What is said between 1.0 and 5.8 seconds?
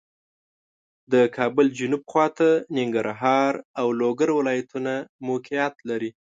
د کابل جنوب خواته ننګرهار او لوګر ولایتونه موقعیت